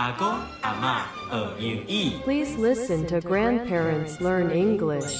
[0.00, 0.26] 阿公
[0.62, 2.12] 阿妈学英语。
[2.24, 5.12] Please listen to grandparents learn English.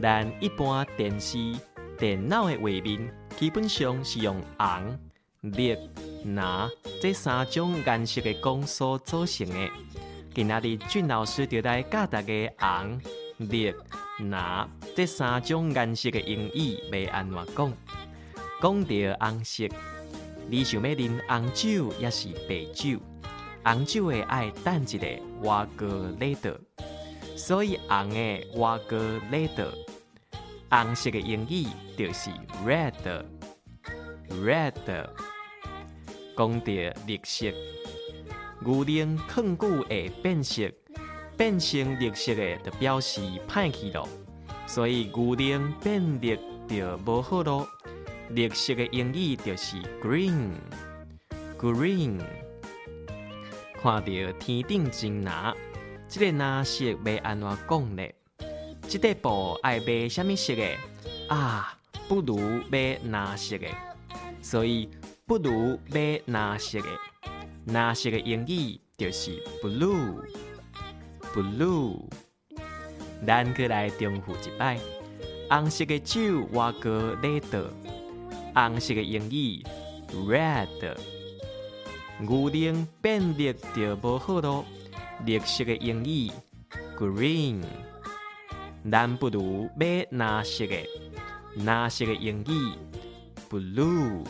[0.00, 1.36] 咱一般电视、
[1.98, 4.96] 电脑的画面，基本上是用红、
[5.40, 5.76] 绿、
[6.36, 6.70] 蓝
[7.02, 9.68] 这三种颜色的光所组成的。
[10.32, 13.00] 今仔日俊老师就来教大家红、
[13.38, 13.74] 绿、
[14.30, 17.72] 蓝这三种颜色的英语要安怎讲。
[18.64, 18.88] 讲到
[19.20, 19.68] 红色，
[20.48, 22.98] 你想要啉红酒也是白酒，
[23.62, 25.06] 红酒的爱等一个
[25.42, 26.58] 瓦格雷德。
[27.36, 29.70] 所以红的瓦格雷德，
[30.70, 32.30] 红色的英语就是
[32.66, 34.72] red，red。
[36.34, 36.72] 讲到
[37.06, 37.52] 绿色，
[38.64, 40.62] 牛奶放久会变色，
[41.36, 44.08] 变成绿色的就表示歹去咯。
[44.66, 47.68] 所以牛奶变绿就无好咯。
[48.30, 50.60] 绿色的英语就是 green，green。
[53.80, 55.54] 看到天顶真蓝。
[56.08, 58.02] 这个蓝色要安怎讲呢？
[58.88, 60.76] 这块布爱买什么色的？
[61.28, 62.38] 啊，不如
[62.70, 63.66] 买蓝色的，
[64.40, 64.88] 所以
[65.26, 66.86] 不如买蓝色的。
[67.66, 70.90] 蓝色的英语就是 blue，blue。
[73.26, 74.78] 咱再来重复一摆，
[75.48, 77.72] 红色的酒我个雷德，
[78.54, 79.62] 红色的英语
[80.28, 80.96] red。
[82.20, 84.64] 牛奶变绿就无好咯。
[85.26, 86.30] 绿色的英语
[86.96, 87.62] green，
[88.90, 90.76] 咱不如买蓝色的，
[91.64, 92.72] 蓝色的英语
[93.50, 94.24] blue。